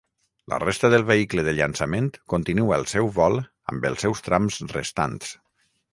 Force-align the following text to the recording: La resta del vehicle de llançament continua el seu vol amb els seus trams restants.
La 0.53 0.57
resta 0.61 0.89
del 0.93 1.03
vehicle 1.09 1.43
de 1.47 1.53
llançament 1.57 2.09
continua 2.35 2.79
el 2.81 2.87
seu 2.95 3.13
vol 3.19 3.37
amb 3.75 3.89
els 3.91 4.07
seus 4.07 4.25
trams 4.29 4.59
restants. 4.77 5.35